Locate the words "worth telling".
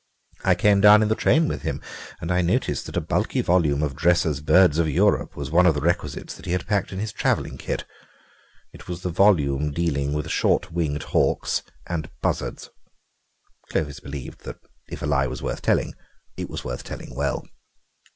15.43-15.93, 16.65-17.13